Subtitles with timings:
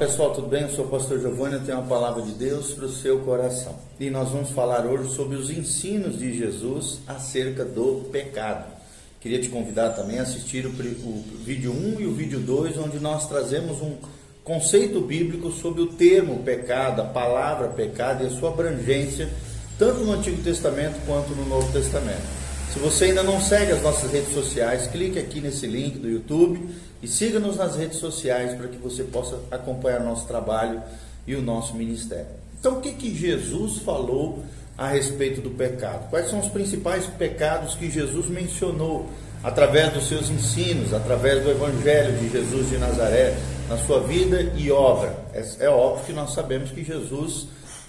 [0.00, 0.62] pessoal, tudo bem?
[0.62, 3.76] Eu sou o pastor Giovanni, eu tenho uma palavra de Deus para o seu coração.
[4.00, 8.64] E nós vamos falar hoje sobre os ensinos de Jesus acerca do pecado.
[9.20, 12.98] Queria te convidar também a assistir o, o vídeo 1 e o vídeo 2, onde
[12.98, 13.94] nós trazemos um
[14.42, 19.28] conceito bíblico sobre o termo pecado, a palavra pecado e a sua abrangência,
[19.78, 22.40] tanto no Antigo Testamento quanto no Novo Testamento.
[22.72, 26.70] Se você ainda não segue as nossas redes sociais, clique aqui nesse link do YouTube
[27.02, 30.82] e siga-nos nas redes sociais para que você possa acompanhar nosso trabalho
[31.26, 32.26] e o nosso ministério.
[32.58, 34.44] Então, o que, que Jesus falou
[34.76, 36.10] a respeito do pecado?
[36.10, 39.08] Quais são os principais pecados que Jesus mencionou
[39.42, 43.34] através dos seus ensinos, através do Evangelho de Jesus de Nazaré,
[43.68, 45.16] na sua vida e obra?
[45.32, 47.46] É, é óbvio que nós sabemos que Jesus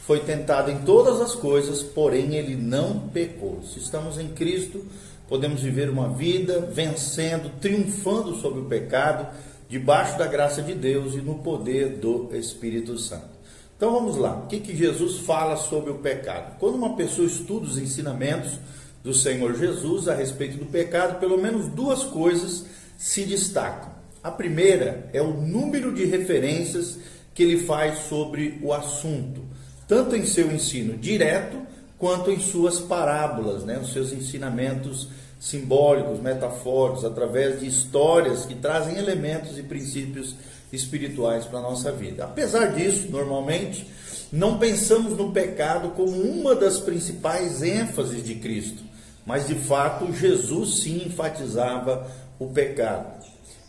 [0.08, 3.62] foi tentado em todas as coisas, porém ele não pecou.
[3.64, 4.86] Se estamos em Cristo,
[5.32, 9.34] podemos viver uma vida vencendo, triunfando sobre o pecado,
[9.70, 13.30] debaixo da graça de Deus e no poder do Espírito Santo.
[13.78, 16.58] Então vamos lá, o que, que Jesus fala sobre o pecado?
[16.60, 18.60] Quando uma pessoa estuda os ensinamentos
[19.02, 22.66] do Senhor Jesus a respeito do pecado, pelo menos duas coisas
[22.98, 23.90] se destacam.
[24.22, 26.98] A primeira é o número de referências
[27.34, 29.50] que ele faz sobre o assunto
[29.88, 31.58] tanto em seu ensino direto
[31.98, 35.10] quanto em suas parábolas, né, os seus ensinamentos
[35.42, 40.36] simbólicos, metafóricos, através de histórias que trazem elementos e princípios
[40.72, 42.26] espirituais para a nossa vida.
[42.26, 43.88] Apesar disso, normalmente,
[44.32, 48.84] não pensamos no pecado como uma das principais ênfases de Cristo,
[49.26, 53.20] mas de fato Jesus sim enfatizava o pecado.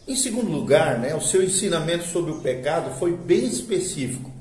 [0.07, 4.33] Em segundo lugar, né, o seu ensinamento sobre o pecado foi bem específico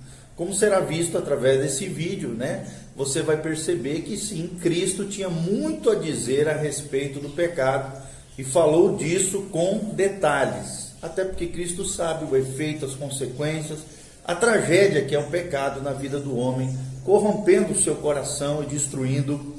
[0.42, 2.66] como será visto através desse vídeo, né?
[2.96, 8.02] Você vai perceber que sim, Cristo tinha muito a dizer a respeito do pecado
[8.38, 10.92] e falou disso com detalhes.
[11.02, 13.80] Até porque Cristo sabe o efeito, as consequências,
[14.26, 18.68] a tragédia que é o pecado na vida do homem, corrompendo o seu coração e
[18.68, 19.56] destruindo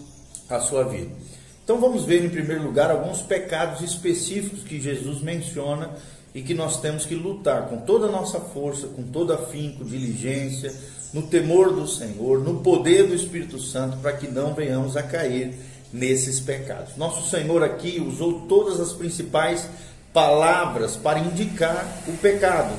[0.49, 1.11] a sua vida.
[1.65, 5.91] Então vamos ver em primeiro lugar alguns pecados específicos que Jesus menciona
[6.35, 10.73] e que nós temos que lutar com toda a nossa força, com todo afinco, diligência,
[11.13, 15.55] no temor do Senhor, no poder do Espírito Santo, para que não venhamos a cair
[15.93, 16.97] nesses pecados.
[16.97, 19.69] Nosso Senhor aqui usou todas as principais
[20.13, 22.75] palavras para indicar o pecado,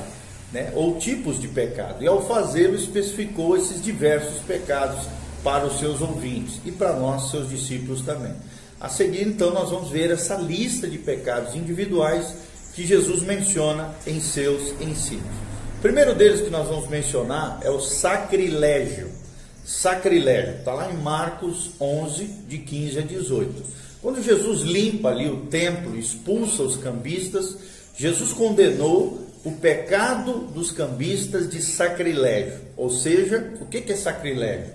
[0.52, 5.06] né, ou tipos de pecado, e ao fazê-lo especificou esses diversos pecados
[5.44, 8.32] para os seus ouvintes e para nós, seus discípulos também.
[8.80, 12.34] A seguir, então, nós vamos ver essa lista de pecados individuais
[12.74, 15.24] que Jesus menciona em seus ensinos.
[15.78, 19.10] O primeiro deles que nós vamos mencionar é o sacrilégio.
[19.64, 23.62] Sacrilégio, está lá em Marcos 11, de 15 a 18.
[24.02, 27.56] Quando Jesus limpa ali o templo, expulsa os cambistas,
[27.96, 32.60] Jesus condenou o pecado dos cambistas de sacrilégio.
[32.76, 34.72] Ou seja, o que é sacrilégio?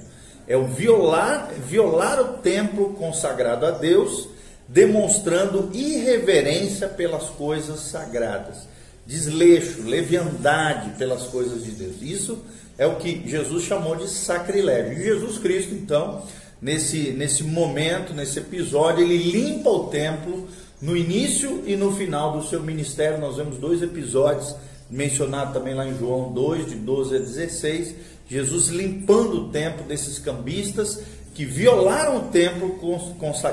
[0.47, 4.29] É o violar, violar o templo consagrado a Deus
[4.69, 8.67] demonstrando irreverência pelas coisas sagradas,
[9.05, 11.95] desleixo, leviandade pelas coisas de Deus.
[12.01, 12.39] Isso
[12.77, 14.93] é o que Jesus chamou de sacrilégio.
[14.93, 16.23] E Jesus Cristo, então,
[16.61, 20.47] nesse, nesse momento, nesse episódio, ele limpa o templo
[20.79, 23.19] no início e no final do seu ministério.
[23.19, 24.55] Nós vemos dois episódios
[24.87, 27.95] mencionados também lá em João 2, de 12 a 16.
[28.29, 31.01] Jesus limpando o templo desses cambistas
[31.33, 32.79] que violaram o templo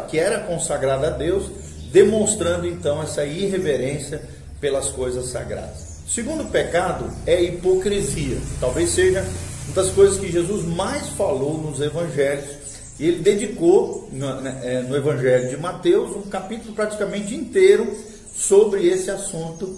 [0.09, 1.45] que era consagrado a Deus,
[1.93, 4.21] demonstrando então essa irreverência
[4.61, 5.87] pelas coisas sagradas.
[6.09, 8.39] Segundo pecado é a hipocrisia.
[8.61, 9.25] Talvez seja
[9.67, 12.67] uma das coisas que Jesus mais falou nos evangelhos.
[12.99, 17.95] E ele dedicou no, né, é, no evangelho de Mateus um capítulo praticamente inteiro
[18.35, 19.75] sobre esse assunto.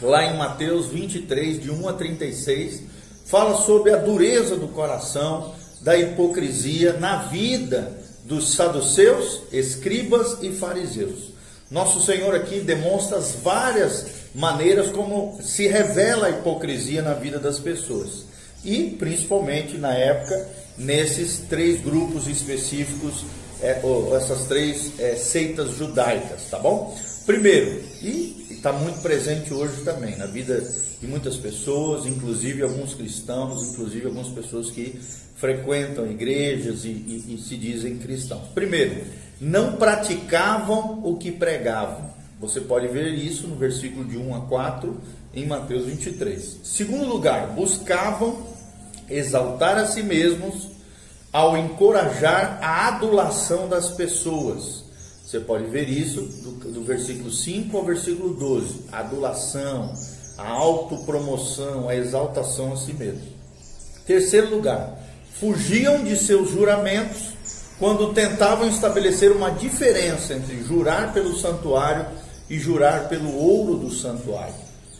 [0.00, 2.82] Lá em Mateus 23, de 1 a 36,
[3.24, 5.54] fala sobre a dureza do coração,
[5.86, 11.30] da hipocrisia na vida dos saduceus, escribas e fariseus.
[11.70, 17.60] Nosso Senhor aqui demonstra as várias maneiras como se revela a hipocrisia na vida das
[17.60, 18.24] pessoas.
[18.64, 23.24] E, principalmente na época, nesses três grupos específicos,
[23.62, 23.80] é,
[24.16, 26.98] essas três é, seitas judaicas, tá bom?
[27.24, 30.60] Primeiro, e está muito presente hoje também na vida
[31.00, 34.98] de muitas pessoas, inclusive alguns cristãos, inclusive algumas pessoas que
[35.36, 38.48] frequentam igrejas e, e, e se dizem cristãos.
[38.54, 39.04] Primeiro,
[39.40, 42.10] não praticavam o que pregavam.
[42.40, 45.00] Você pode ver isso no versículo de 1 a 4
[45.34, 46.60] em Mateus 23.
[46.64, 48.46] Segundo lugar, buscavam
[49.08, 50.68] exaltar a si mesmos
[51.32, 54.85] ao encorajar a adulação das pessoas.
[55.26, 58.82] Você pode ver isso do, do versículo 5 ao versículo 12.
[58.92, 59.92] Adulação,
[60.38, 63.34] a autopromoção, a exaltação a si mesmo.
[64.06, 65.02] Terceiro lugar,
[65.32, 67.30] fugiam de seus juramentos
[67.76, 72.06] quando tentavam estabelecer uma diferença entre jurar pelo santuário
[72.48, 74.54] e jurar pelo ouro do santuário.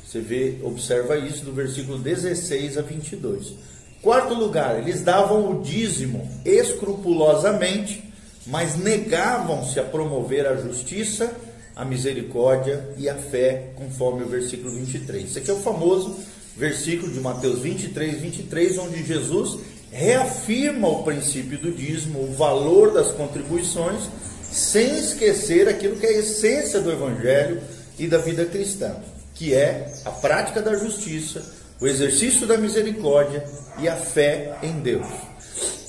[0.05, 3.55] Você vê, observa isso do versículo 16 a 22.
[4.03, 8.03] Quarto lugar, eles davam o dízimo escrupulosamente,
[8.47, 11.31] mas negavam-se a promover a justiça,
[11.75, 15.25] a misericórdia e a fé, conforme o versículo 23.
[15.25, 16.17] Esse aqui é o famoso
[16.57, 19.59] versículo de Mateus 23, 23, onde Jesus
[19.93, 24.09] reafirma o princípio do dízimo, o valor das contribuições,
[24.43, 27.61] sem esquecer aquilo que é a essência do evangelho
[27.99, 28.97] e da vida cristã,
[29.35, 31.45] que é a prática da justiça,
[31.81, 33.45] o exercício da misericórdia
[33.79, 35.07] e a fé em Deus.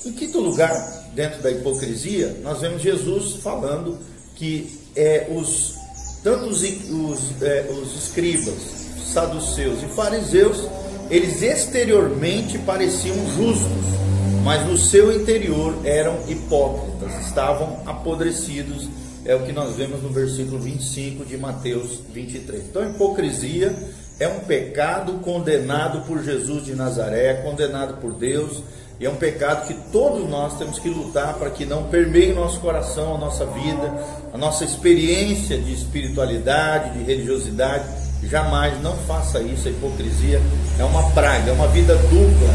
[0.04, 3.98] Em quinto lugar, dentro da hipocrisia, nós vemos Jesus falando
[4.36, 5.74] que é, os,
[6.22, 8.54] tanto os, os, é, os escribas,
[9.12, 10.68] saduceus e fariseus,
[11.10, 13.84] eles exteriormente pareciam justos,
[14.44, 18.88] mas no seu interior eram hipócritas, estavam apodrecidos,
[19.24, 22.66] é o que nós vemos no versículo 25 de Mateus 23.
[22.66, 23.74] Então, a hipocrisia
[24.20, 28.62] é um pecado condenado por Jesus de Nazaré, condenado por Deus,
[29.00, 32.34] e é um pecado que todos nós temos que lutar para que não permeie o
[32.34, 33.94] nosso coração, a nossa vida,
[34.32, 37.84] a nossa experiência de espiritualidade, de religiosidade.
[38.24, 40.42] Jamais não faça isso, a hipocrisia
[40.80, 42.54] é uma praga, é uma vida dupla,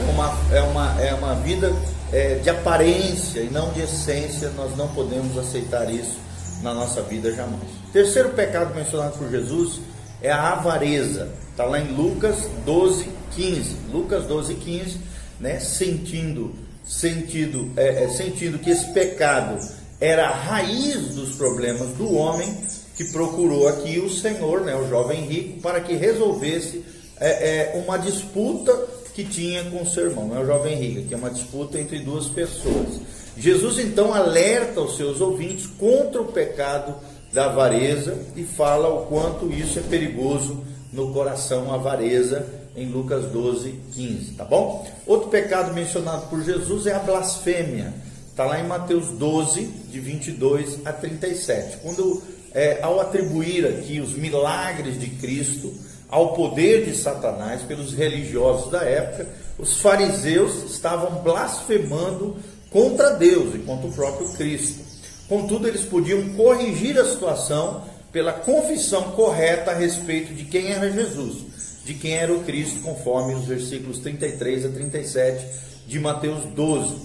[0.00, 1.72] é uma, é uma, é uma vida
[2.12, 4.50] é, de aparência e não de essência.
[4.56, 6.18] Nós não podemos aceitar isso
[6.60, 7.70] na nossa vida jamais.
[7.92, 9.80] Terceiro pecado mencionado por Jesus
[10.20, 11.28] é a avareza.
[11.52, 13.76] Está lá em Lucas 12, 15.
[13.92, 15.60] Lucas 12, 15, né?
[15.60, 16.54] Sentindo,
[16.84, 19.58] sentindo, é, é, sentindo que esse pecado
[20.00, 22.54] era a raiz dos problemas do homem,
[22.96, 26.84] que procurou aqui o Senhor, né, o jovem rico, para que resolvesse
[27.18, 28.72] é, é, uma disputa
[29.14, 32.00] que tinha com seu irmão, não é o jovem rico, que é uma disputa entre
[32.00, 33.00] duas pessoas.
[33.36, 36.94] Jesus então alerta os seus ouvintes contra o pecado
[37.32, 42.46] da avareza e fala o quanto isso é perigoso no coração, a avareza,
[42.76, 44.86] em Lucas 12, 15, tá bom?
[45.06, 47.92] Outro pecado mencionado por Jesus é a blasfêmia,
[48.30, 51.78] está lá em Mateus 12, de 22 a 37.
[51.78, 52.22] Quando,
[52.52, 55.72] é, ao atribuir aqui os milagres de Cristo
[56.08, 59.28] ao poder de Satanás pelos religiosos da época,
[59.58, 62.36] os fariseus estavam blasfemando
[62.70, 64.84] contra Deus e contra o próprio Cristo.
[65.28, 67.82] Contudo, eles podiam corrigir a situação
[68.12, 71.53] pela confissão correta a respeito de quem era Jesus,
[71.84, 75.46] de quem era o Cristo, conforme os versículos 33 a 37
[75.86, 76.96] de Mateus 12.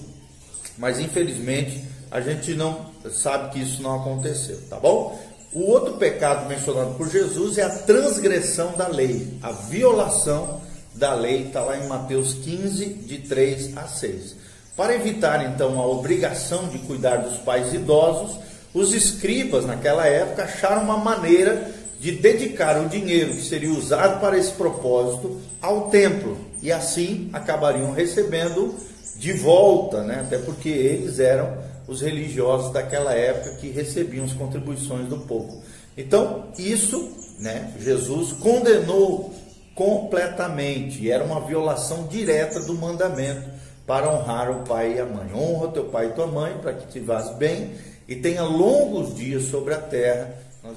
[0.78, 5.18] Mas infelizmente a gente não sabe que isso não aconteceu, tá bom?
[5.52, 10.60] O outro pecado mencionado por Jesus é a transgressão da lei, a violação
[10.94, 14.36] da lei, está lá em Mateus 15, de 3 a 6.
[14.76, 18.38] Para evitar então a obrigação de cuidar dos pais idosos,
[18.72, 21.70] os escribas naquela época acharam uma maneira
[22.00, 27.92] de dedicar o dinheiro que seria usado para esse propósito ao templo e assim acabariam
[27.92, 28.74] recebendo
[29.16, 30.20] de volta, né?
[30.22, 35.62] até porque eles eram os religiosos daquela época que recebiam as contribuições do povo.
[35.94, 39.34] Então, isso, né, Jesus condenou
[39.74, 43.42] completamente, e era uma violação direta do mandamento
[43.86, 45.34] para honrar o pai e a mãe.
[45.34, 47.72] Honra teu pai e tua mãe para que te vás bem
[48.08, 50.32] e tenha longos dias sobre a terra.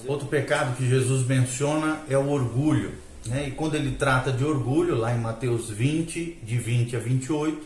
[0.07, 2.93] Outro pecado que Jesus menciona é o orgulho.
[3.25, 3.47] Né?
[3.47, 7.61] E quando ele trata de orgulho, lá em Mateus 20, de 20 a 28,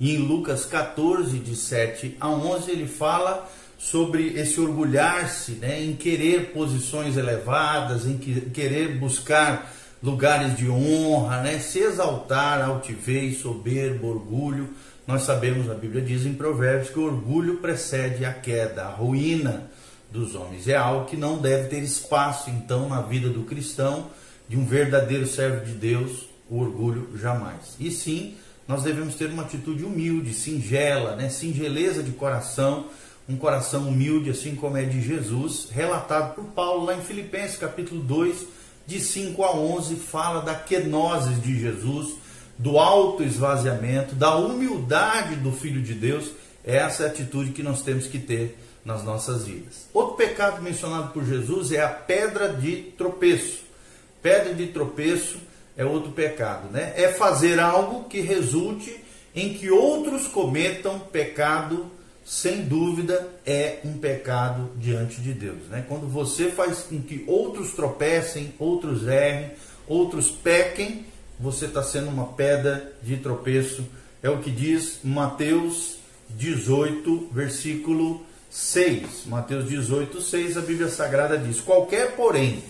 [0.00, 3.48] e em Lucas 14, de 7 a 11, ele fala
[3.78, 5.82] sobre esse orgulhar-se né?
[5.82, 9.72] em querer posições elevadas, em querer buscar
[10.02, 11.58] lugares de honra, né?
[11.58, 14.70] se exaltar, altivez, soberbo, orgulho
[15.10, 19.68] nós sabemos, a Bíblia diz em Provérbios, que o orgulho precede a queda, a ruína
[20.10, 20.68] dos homens.
[20.68, 24.10] É algo que não deve ter espaço, então, na vida do cristão,
[24.48, 27.76] de um verdadeiro servo de Deus, o orgulho jamais.
[27.78, 28.34] E sim,
[28.66, 31.28] nós devemos ter uma atitude humilde, singela, né?
[31.28, 32.86] singeleza de coração,
[33.28, 38.02] um coração humilde, assim como é de Jesus, relatado por Paulo lá em Filipenses capítulo
[38.02, 38.46] 2,
[38.86, 42.14] de 5 a 11, fala da kenosis de Jesus,
[42.58, 46.32] do alto esvaziamento, da humildade do Filho de Deus,
[46.64, 49.86] essa é a atitude que nós temos que ter nas nossas vidas.
[49.92, 53.62] Outro pecado mencionado por Jesus é a pedra de tropeço.
[54.22, 55.38] Pedra de tropeço
[55.76, 56.92] é outro pecado, né?
[56.96, 59.00] É fazer algo que resulte
[59.34, 61.90] em que outros cometam pecado,
[62.24, 65.84] sem dúvida é um pecado diante de Deus, né?
[65.88, 69.52] Quando você faz com que outros tropecem, outros errem,
[69.86, 71.06] outros pequem,
[71.38, 73.84] você está sendo uma pedra de tropeço.
[74.22, 75.96] É o que diz Mateus
[76.30, 79.26] 18, versículo 6.
[79.26, 82.62] Mateus 18, 6, a Bíblia Sagrada diz: Qualquer, porém,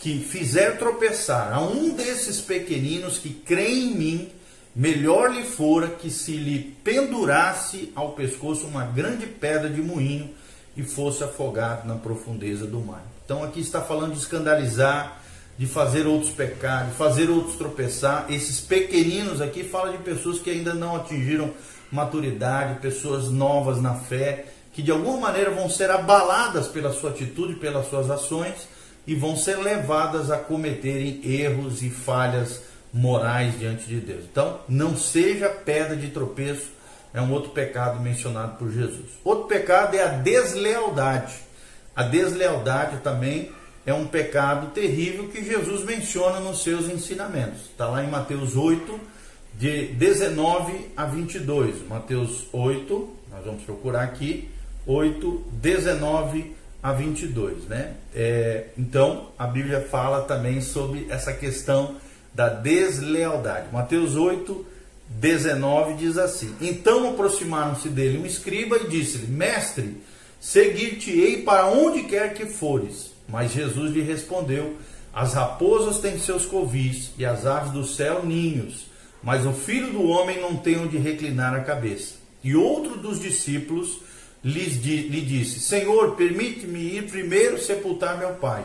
[0.00, 4.28] que fizer tropeçar a um desses pequeninos que creem em mim,
[4.76, 10.28] melhor lhe fora que se lhe pendurasse ao pescoço uma grande pedra de moinho
[10.76, 13.02] e fosse afogado na profundeza do mar.
[13.24, 15.22] Então aqui está falando de escandalizar,
[15.56, 18.26] de fazer outros pecar, de fazer outros tropeçar.
[18.28, 21.50] Esses pequeninos aqui fala de pessoas que ainda não atingiram
[21.90, 27.54] maturidade, pessoas novas na fé, que de alguma maneira vão ser abaladas pela sua atitude,
[27.54, 28.68] pelas suas ações
[29.06, 32.60] e vão ser levadas a cometerem erros e falhas
[32.92, 34.24] morais diante de Deus.
[34.30, 36.68] Então, não seja pedra de tropeço,
[37.12, 39.06] é um outro pecado mencionado por Jesus.
[39.24, 41.34] Outro pecado é a deslealdade.
[41.94, 43.52] A deslealdade também
[43.86, 47.62] é um pecado terrível que Jesus menciona nos seus ensinamentos.
[47.66, 48.98] Está lá em Mateus 8,
[49.56, 51.86] de 19 a 22.
[51.86, 54.50] Mateus 8, nós vamos procurar aqui,
[54.86, 57.94] 8, 19 a 22, né?
[58.14, 61.96] É, então, a Bíblia fala também sobre essa questão
[62.34, 63.68] da deslealdade.
[63.72, 64.66] Mateus 8,
[65.08, 69.96] 19 diz assim: Então aproximaram-se dele um escriba e disse-lhe: Mestre,
[70.40, 73.12] seguir-te-ei para onde quer que fores.
[73.28, 74.76] Mas Jesus lhe respondeu:
[75.12, 78.86] As raposas têm seus covis e as aves do céu ninhos,
[79.22, 82.16] mas o filho do homem não tem onde reclinar a cabeça.
[82.42, 84.00] E outro dos discípulos
[84.44, 88.64] lhe disse: Senhor, permite-me ir primeiro sepultar meu pai.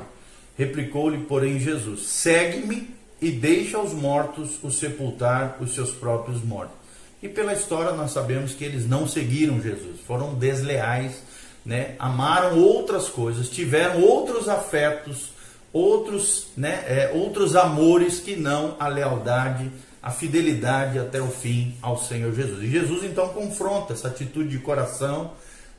[0.57, 2.89] Replicou-lhe, porém, Jesus: Segue-me
[3.21, 6.77] e deixa os mortos o sepultar os seus próprios mortos.
[7.21, 11.21] E pela história nós sabemos que eles não seguiram Jesus, foram desleais,
[11.65, 11.95] né?
[11.99, 15.31] amaram outras coisas, tiveram outros afetos,
[15.73, 16.83] outros, né?
[16.87, 19.69] É, outros amores que não a lealdade,
[20.01, 22.63] a fidelidade até o fim ao Senhor Jesus.
[22.63, 25.31] E Jesus então confronta essa atitude de coração,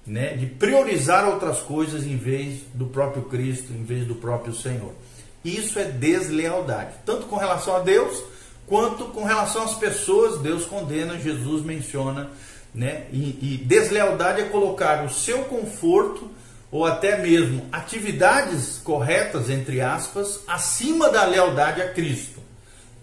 [0.06, 0.34] né?
[0.34, 4.92] de priorizar outras coisas em vez do próprio Cristo, em vez do próprio Senhor.
[5.44, 8.22] Isso é deslealdade, tanto com relação a Deus
[8.66, 10.40] quanto com relação às pessoas.
[10.40, 12.30] Deus condena, Jesus menciona,
[12.74, 13.06] né?
[13.10, 16.30] E, e deslealdade é colocar o seu conforto
[16.70, 22.38] ou até mesmo atividades corretas, entre aspas, acima da lealdade a Cristo.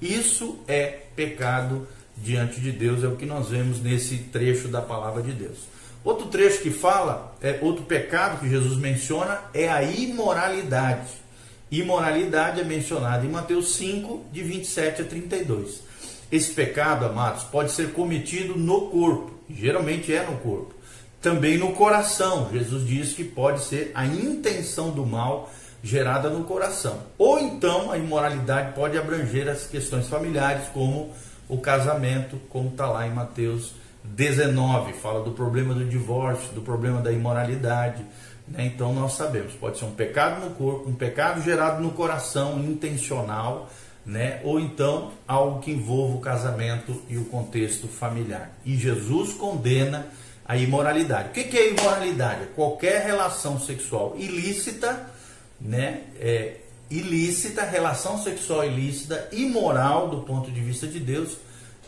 [0.01, 0.86] Isso é
[1.16, 5.58] pecado diante de Deus, é o que nós vemos nesse trecho da palavra de Deus.
[6.07, 11.09] Outro trecho que fala, é outro pecado que Jesus menciona é a imoralidade.
[11.69, 15.81] Imoralidade é mencionada em Mateus 5, de 27 a 32.
[16.31, 20.73] Esse pecado, amados, pode ser cometido no corpo, geralmente é no corpo.
[21.21, 22.49] Também no coração.
[22.53, 25.51] Jesus diz que pode ser a intenção do mal
[25.83, 27.01] gerada no coração.
[27.17, 31.11] Ou então a imoralidade pode abranger as questões familiares, como
[31.49, 33.73] o casamento, como está lá em Mateus
[34.15, 38.03] 19, fala do problema do divórcio, do problema da imoralidade
[38.47, 38.65] né?
[38.65, 43.69] Então nós sabemos, pode ser um pecado no corpo, um pecado gerado no coração, intencional,
[44.05, 44.39] né?
[44.43, 48.51] ou então algo que envolva o casamento e o contexto familiar.
[48.65, 50.07] E Jesus condena
[50.45, 51.29] a imoralidade.
[51.29, 52.47] O que é imoralidade?
[52.55, 55.09] Qualquer relação sexual ilícita,
[55.59, 56.03] né?
[56.19, 56.55] É,
[56.89, 61.37] ilícita, relação sexual ilícita, imoral do ponto de vista de Deus,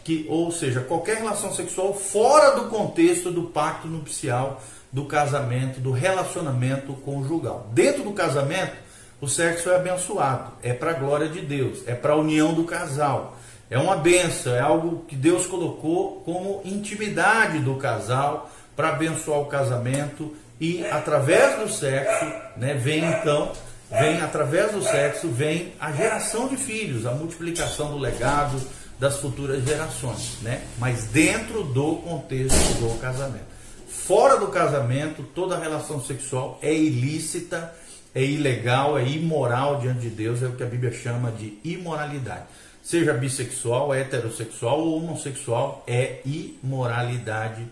[0.03, 5.91] que, ou seja, qualquer relação sexual fora do contexto do pacto nupcial do casamento, do
[5.91, 7.70] relacionamento conjugal.
[7.74, 8.74] Dentro do casamento,
[9.22, 12.63] o sexo é abençoado, é para a glória de Deus, é para a união do
[12.63, 13.38] casal.
[13.70, 19.46] É uma benção, é algo que Deus colocou como intimidade do casal para abençoar o
[19.46, 22.25] casamento e através do sexo,
[22.58, 23.51] né, vem então,
[23.91, 28.60] vem através do sexo vem a geração de filhos, a multiplicação do legado
[29.00, 30.62] das futuras gerações, né?
[30.77, 33.48] Mas dentro do contexto do casamento.
[33.88, 37.74] Fora do casamento, toda relação sexual é ilícita,
[38.13, 42.44] é ilegal, é imoral diante de Deus, é o que a Bíblia chama de imoralidade.
[42.84, 47.68] Seja bissexual, heterossexual ou homossexual, é imoralidade,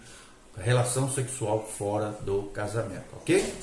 [0.58, 3.54] relação sexual fora do casamento, ok?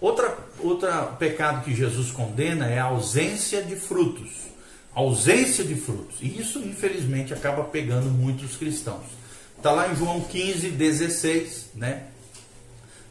[0.00, 4.53] Outra, outra pecado que Jesus condena é a ausência de frutos.
[4.94, 6.16] Ausência de frutos.
[6.20, 9.04] E isso, infelizmente, acaba pegando muitos cristãos.
[9.56, 12.04] Está lá em João 15, 16, né?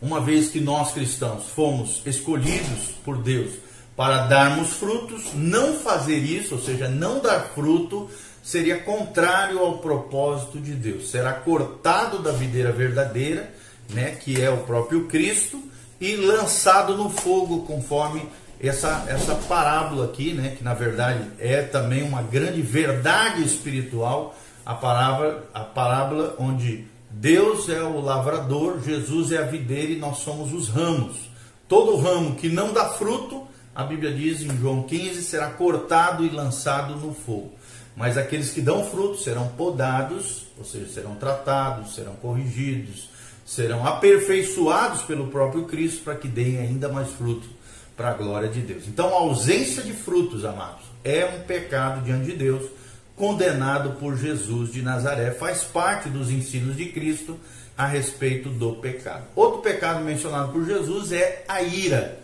[0.03, 3.53] uma vez que nós cristãos fomos escolhidos por Deus
[3.95, 8.09] para darmos frutos, não fazer isso, ou seja, não dar fruto,
[8.43, 11.09] seria contrário ao propósito de Deus.
[11.09, 13.53] Será cortado da videira verdadeira,
[13.91, 15.61] né, que é o próprio Cristo,
[16.01, 18.27] e lançado no fogo, conforme
[18.69, 24.73] essa, essa parábola aqui, né, que na verdade é também uma grande verdade espiritual, a
[24.73, 30.53] parábola, a parábola onde Deus é o lavrador, Jesus é a videira e nós somos
[30.53, 31.29] os ramos.
[31.67, 36.29] Todo ramo que não dá fruto, a Bíblia diz em João 15, será cortado e
[36.29, 37.51] lançado no fogo.
[37.97, 43.09] Mas aqueles que dão fruto serão podados, ou seja, serão tratados, serão corrigidos,
[43.45, 47.62] serão aperfeiçoados pelo próprio Cristo para que deem ainda mais fruto
[47.95, 48.87] para a glória de Deus.
[48.87, 52.69] Então, a ausência de frutos, amados, é um pecado diante de Deus,
[53.15, 57.39] condenado por Jesus de Nazaré, faz parte dos ensinos de Cristo
[57.77, 59.25] a respeito do pecado.
[59.35, 62.19] Outro pecado mencionado por Jesus é a ira.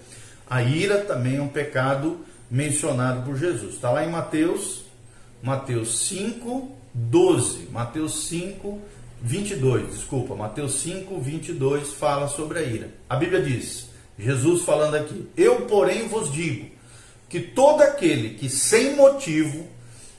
[0.49, 3.75] A ira também é um pecado mencionado por Jesus.
[3.75, 4.85] Está lá em Mateus,
[5.41, 7.67] Mateus 5, 12.
[7.71, 8.81] Mateus 5,
[9.21, 9.95] 22.
[9.95, 12.89] Desculpa, Mateus 5, 22 fala sobre a ira.
[13.07, 16.69] A Bíblia diz: Jesus falando aqui: Eu, porém, vos digo
[17.29, 19.65] que todo aquele que sem motivo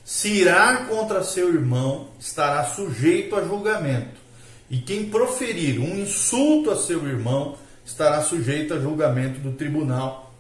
[0.05, 4.19] se irá contra seu irmão estará sujeito a julgamento.
[4.71, 10.33] E quem proferir um insulto a seu irmão estará sujeito a julgamento do tribunal.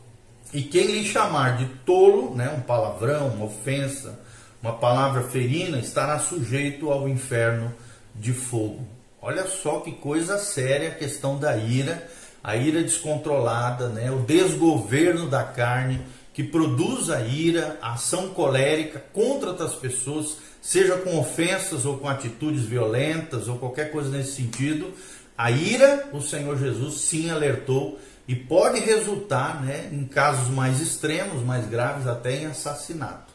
[0.52, 4.18] E quem lhe chamar de tolo, né, um palavrão, uma ofensa,
[4.62, 7.72] uma palavra ferina, estará sujeito ao inferno
[8.14, 8.86] de fogo.
[9.20, 12.08] Olha só que coisa séria a questão da ira
[12.42, 16.00] a ira descontrolada, né, o desgoverno da carne
[16.32, 22.08] que produz a ira, a ação colérica contra outras pessoas, seja com ofensas ou com
[22.08, 24.92] atitudes violentas ou qualquer coisa nesse sentido.
[25.36, 31.42] A ira, o Senhor Jesus sim alertou e pode resultar, né, em casos mais extremos,
[31.42, 33.32] mais graves, até em assassinato.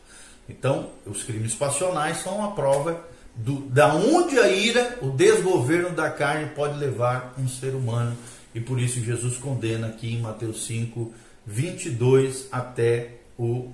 [0.47, 3.03] Então, os crimes passionais são uma prova
[3.35, 8.15] do, da onde a ira, o desgoverno da carne pode levar um ser humano
[8.55, 11.13] e por isso Jesus condena aqui em Mateus 5,
[11.45, 13.69] 22 até o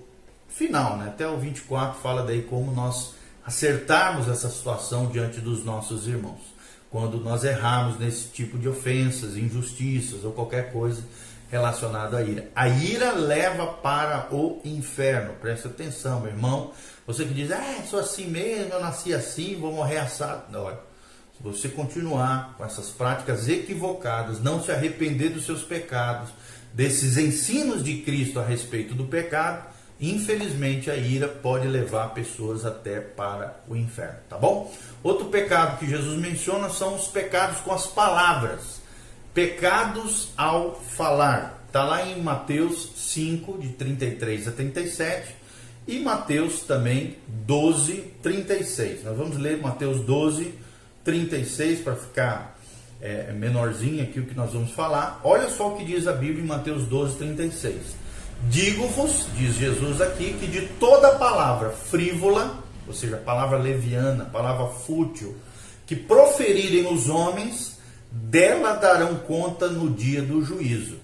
[0.50, 1.06] final, né?
[1.06, 3.14] até o 24 fala daí como nós
[3.46, 6.42] acertarmos essa situação diante dos nossos irmãos.
[6.90, 11.04] Quando nós errarmos nesse tipo de ofensas, injustiças ou qualquer coisa
[11.50, 12.50] relacionada à ira.
[12.56, 15.36] A ira leva para o inferno.
[15.40, 16.72] Presta atenção, meu irmão.
[17.06, 20.52] Você que diz, ah, sou assim mesmo, eu nasci assim, vou morrer assado.
[20.52, 20.91] Não, olha
[21.44, 26.30] você continuar com essas práticas equivocadas, não se arrepender dos seus pecados,
[26.74, 29.66] desses ensinos de Cristo a respeito do pecado,
[30.00, 34.72] infelizmente a ira pode levar pessoas até para o inferno, tá bom?
[35.04, 38.82] Outro pecado que Jesus menciona são os pecados com as palavras.
[39.34, 41.64] Pecados ao falar.
[41.68, 45.36] Está lá em Mateus 5, de 33 a 37,
[45.88, 49.06] e Mateus também 12, 36.
[49.06, 50.54] Nós vamos ler Mateus 12,
[51.04, 52.58] 36, para ficar
[53.02, 55.20] é, menorzinho aqui o que nós vamos falar.
[55.24, 57.76] Olha só o que diz a Bíblia em Mateus 12, 36.
[58.50, 65.36] Digo-vos, diz Jesus aqui, que de toda palavra frívola, ou seja, palavra leviana, palavra fútil,
[65.86, 67.78] que proferirem os homens,
[68.12, 70.98] dela darão conta no dia do juízo.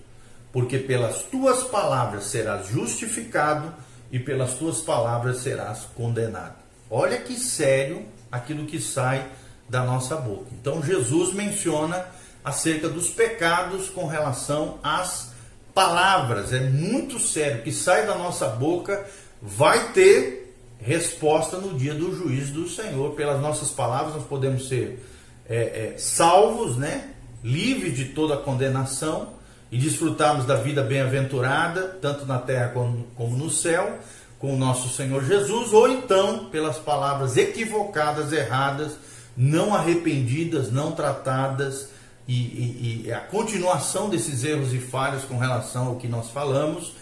[0.52, 3.74] Porque pelas tuas palavras serás justificado
[4.12, 6.56] e pelas tuas palavras serás condenado.
[6.90, 9.28] Olha que sério aquilo que sai
[9.70, 10.48] da nossa boca.
[10.52, 12.06] Então Jesus menciona
[12.44, 15.32] acerca dos pecados com relação às
[15.74, 16.54] palavras.
[16.54, 19.06] É muito sério que sai da nossa boca
[19.42, 23.14] vai ter resposta no dia do juízo do Senhor.
[23.14, 25.04] Pelas nossas palavras nós podemos ser
[25.48, 27.12] é, é, salvos, né?
[27.44, 29.34] livres de toda condenação
[29.72, 34.00] e desfrutarmos da vida bem-aventurada, tanto na terra como, no céu,
[34.40, 38.94] com o nosso Senhor Jesus, ou então pelas palavras equivocadas, erradas,
[39.38, 41.90] não arrependidas, não tratadas,
[42.28, 46.94] e, e, e, a continuação desses erros e falhas com relação ao que nós falamos,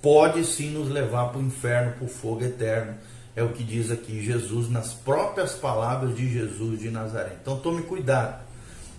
[0.00, 2.94] pode sim nos levar para o inferno, para o fogo eterno.
[3.36, 7.36] É o que diz aqui Jesus, nas próprias palavras de Jesus de Nazaré.
[7.40, 8.42] Então tome cuidado.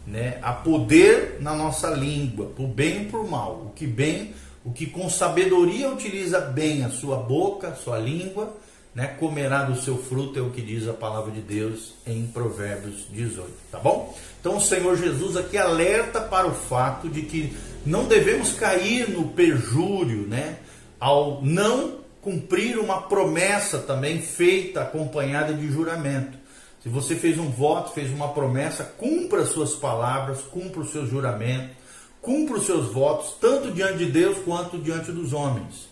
[0.07, 0.39] Né?
[0.41, 3.67] Há poder na nossa língua, por bem e por mal.
[3.67, 8.55] O que bem, o que com sabedoria utiliza bem a sua boca, a sua língua,
[8.95, 13.07] né, comerá do seu fruto, é o que diz a palavra de Deus em Provérbios
[13.09, 14.15] 18, tá bom?
[14.39, 19.29] Então o Senhor Jesus aqui alerta para o fato de que não devemos cair no
[19.29, 20.57] perjúrio, né,
[20.99, 26.37] ao não cumprir uma promessa também feita acompanhada de juramento.
[26.81, 31.75] Se você fez um voto, fez uma promessa, cumpra suas palavras, cumpra os seus juramentos,
[32.21, 35.89] cumpra os seus votos, tanto diante de Deus quanto diante dos homens.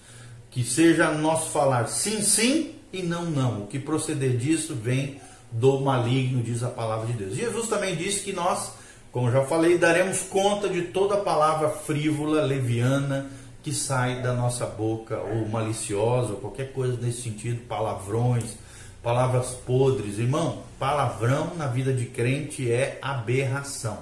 [0.49, 3.63] Que seja nosso falar sim, sim e não, não.
[3.63, 5.19] O que proceder disso vem
[5.51, 7.35] do maligno, diz a palavra de Deus.
[7.35, 8.73] Jesus também disse que nós,
[9.11, 13.29] como já falei, daremos conta de toda palavra frívola, leviana
[13.63, 18.55] que sai da nossa boca, ou maliciosa, ou qualquer coisa nesse sentido, palavrões,
[19.03, 20.17] palavras podres.
[20.17, 23.99] Irmão, palavrão na vida de crente é aberração.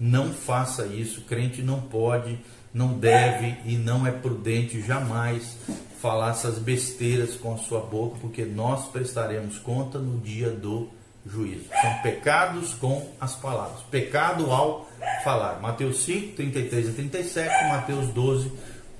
[0.00, 2.38] Não faça isso, crente não pode,
[2.72, 5.56] não deve e não é prudente jamais
[6.00, 10.88] falar essas besteiras com a sua boca, porque nós prestaremos conta no dia do
[11.26, 11.64] juízo.
[11.80, 13.82] São pecados com as palavras.
[13.90, 14.88] Pecado ao
[15.24, 15.60] falar.
[15.60, 18.52] Mateus 5, 33 a 37, Mateus 12,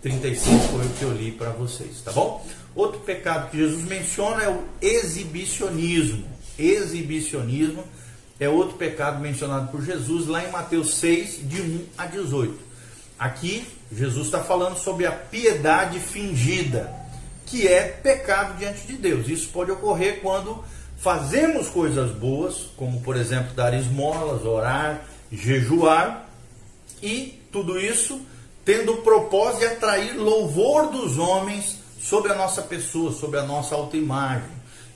[0.03, 2.45] 35 foi o que eu li para vocês, tá bom?
[2.75, 6.25] Outro pecado que Jesus menciona é o exibicionismo.
[6.59, 7.85] Exibicionismo
[8.39, 12.68] é outro pecado mencionado por Jesus lá em Mateus 6, de 1 a 18.
[13.19, 16.93] Aqui, Jesus está falando sobre a piedade fingida,
[17.47, 19.29] que é pecado diante de Deus.
[19.29, 20.63] Isso pode ocorrer quando
[20.99, 26.29] fazemos coisas boas, como por exemplo dar esmolas, orar, jejuar,
[27.03, 28.21] e tudo isso
[28.65, 33.75] tendo o propósito de atrair louvor dos homens sobre a nossa pessoa, sobre a nossa
[33.75, 34.51] autoimagem,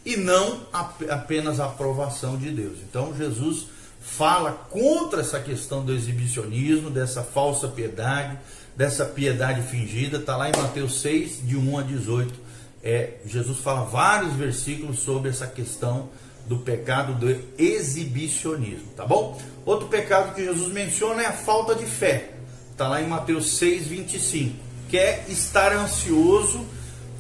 [0.04, 2.78] e não apenas a aprovação de Deus.
[2.82, 3.66] Então Jesus
[4.02, 8.38] fala contra essa questão do exibicionismo, dessa falsa piedade,
[8.76, 13.84] dessa piedade fingida, está lá em Mateus 6, de 1 a 18 é, Jesus fala
[13.84, 16.08] vários versículos sobre essa questão
[16.46, 19.40] do pecado do exibicionismo, tá bom?
[19.64, 22.30] Outro pecado que Jesus menciona é a falta de fé.
[22.72, 24.56] Está lá em Mateus 6, 25,
[24.88, 26.66] que é estar ansioso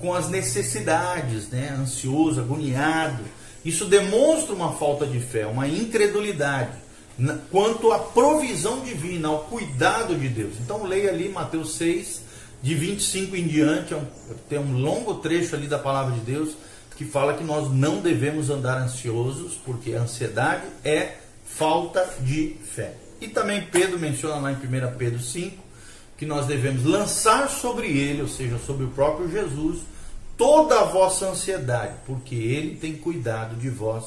[0.00, 1.72] com as necessidades, né?
[1.78, 3.22] Ansioso, agoniado.
[3.64, 6.70] Isso demonstra uma falta de fé, uma incredulidade
[7.50, 10.54] quanto à provisão divina, ao cuidado de Deus.
[10.60, 12.22] Então leia ali Mateus 6,
[12.62, 14.00] de 25 em diante, é
[14.48, 16.54] tem um longo trecho ali da palavra de Deus
[16.96, 22.94] que fala que nós não devemos andar ansiosos, porque a ansiedade é falta de fé.
[23.20, 25.62] E também Pedro menciona lá em 1 Pedro 5
[26.16, 29.80] que nós devemos lançar sobre ele, ou seja, sobre o próprio Jesus,
[30.42, 34.06] toda a vossa ansiedade, porque ele tem cuidado de vós.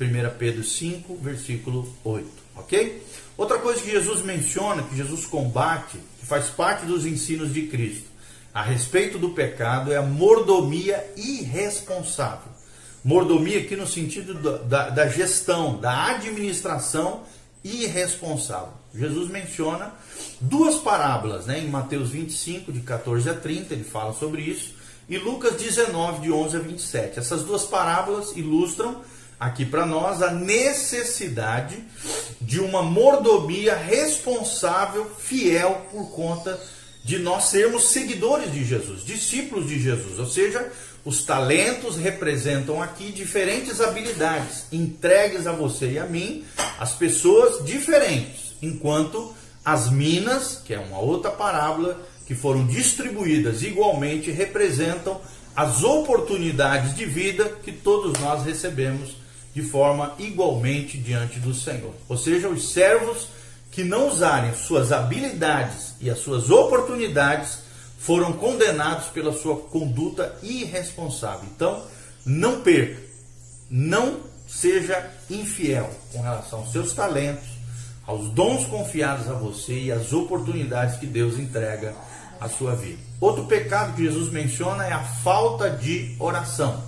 [0.00, 3.06] 1 Pedro 5, versículo 8, ok?
[3.36, 8.08] Outra coisa que Jesus menciona, que Jesus combate, que faz parte dos ensinos de Cristo
[8.54, 12.50] a respeito do pecado, é a mordomia irresponsável.
[13.04, 17.24] Mordomia aqui no sentido da, da, da gestão, da administração
[17.62, 18.72] irresponsável.
[18.94, 19.92] Jesus menciona
[20.40, 21.60] duas parábolas, né?
[21.60, 24.79] em Mateus 25, de 14 a 30, ele fala sobre isso,
[25.10, 27.18] e Lucas 19, de 11 a 27.
[27.18, 29.02] Essas duas parábolas ilustram
[29.40, 31.82] aqui para nós a necessidade
[32.40, 36.60] de uma mordomia responsável, fiel, por conta
[37.02, 40.16] de nós sermos seguidores de Jesus, discípulos de Jesus.
[40.16, 40.70] Ou seja,
[41.04, 46.44] os talentos representam aqui diferentes habilidades entregues a você e a mim,
[46.78, 54.30] as pessoas diferentes, enquanto as minas, que é uma outra parábola, que foram distribuídas igualmente,
[54.30, 55.20] representam
[55.56, 59.16] as oportunidades de vida que todos nós recebemos
[59.52, 61.92] de forma igualmente diante do Senhor.
[62.08, 63.26] Ou seja, os servos
[63.72, 67.64] que não usarem suas habilidades e as suas oportunidades
[67.98, 71.48] foram condenados pela sua conduta irresponsável.
[71.52, 71.82] Então,
[72.24, 73.02] não perca,
[73.68, 77.48] não seja infiel com relação aos seus talentos,
[78.06, 81.92] aos dons confiados a você e às oportunidades que Deus entrega
[82.40, 82.98] à sua vida.
[83.20, 86.82] Outro pecado que Jesus menciona é a falta de oração.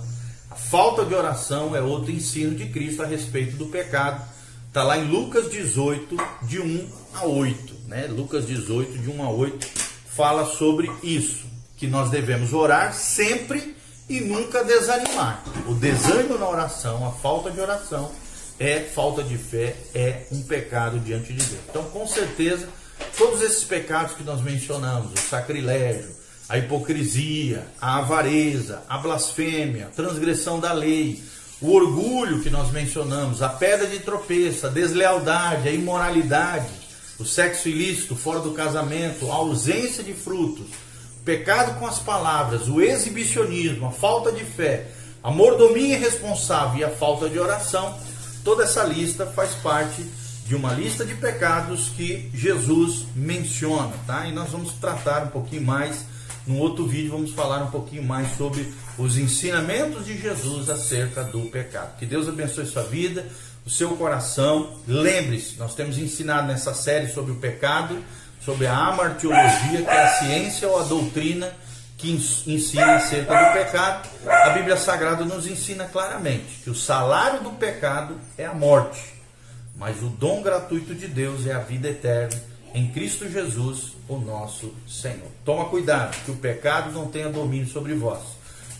[0.49, 4.23] A falta de oração é outro ensino de Cristo a respeito do pecado.
[4.67, 7.73] Está lá em Lucas 18, de 1 a 8.
[7.87, 8.07] Né?
[8.07, 9.67] Lucas 18, de 1 a 8,
[10.15, 11.45] fala sobre isso.
[11.77, 13.75] Que nós devemos orar sempre
[14.09, 15.43] e nunca desanimar.
[15.67, 18.11] O desânimo na oração, a falta de oração,
[18.59, 21.61] é falta de fé, é um pecado diante de Deus.
[21.69, 22.67] Então, com certeza,
[23.17, 26.09] todos esses pecados que nós mencionamos, o sacrilégio,
[26.49, 31.23] a hipocrisia, a avareza, a blasfêmia, a transgressão da lei,
[31.61, 36.67] o orgulho que nós mencionamos, a pedra de tropeço, a deslealdade, a imoralidade,
[37.17, 40.67] o sexo ilícito fora do casamento, a ausência de frutos,
[41.21, 44.87] o pecado com as palavras, o exibicionismo, a falta de fé,
[45.23, 47.97] a mordomia irresponsável e a falta de oração,
[48.43, 50.03] toda essa lista faz parte
[50.45, 54.25] de uma lista de pecados que Jesus menciona, tá?
[54.27, 56.05] E nós vamos tratar um pouquinho mais
[56.45, 61.43] num outro vídeo vamos falar um pouquinho mais sobre os ensinamentos de Jesus acerca do
[61.43, 61.97] pecado.
[61.97, 63.25] Que Deus abençoe sua vida,
[63.65, 64.73] o seu coração.
[64.85, 67.97] Lembre-se, nós temos ensinado nessa série sobre o pecado,
[68.41, 71.53] sobre a amartiologia, que é a ciência ou a doutrina
[71.97, 74.09] que ensina acerca do pecado.
[74.27, 79.01] A Bíblia Sagrada nos ensina claramente que o salário do pecado é a morte,
[79.75, 82.39] mas o dom gratuito de Deus é a vida eterna
[82.73, 85.27] em Cristo Jesus, o nosso Senhor.
[85.45, 88.19] Toma cuidado que o pecado não tenha domínio sobre vós,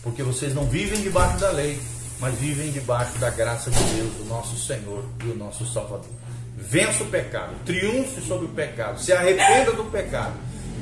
[0.02, 1.78] porque vocês não vivem debaixo da lei,
[2.18, 6.10] mas vivem debaixo da graça de Deus, o nosso Senhor e o nosso Salvador.
[6.56, 10.34] Vença o pecado, triunfe sobre o pecado, se arrependa do pecado,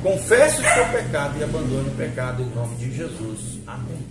[0.03, 3.59] confesse o seu pecado e abandone o pecado em nome de Jesus.
[3.67, 4.02] Amém.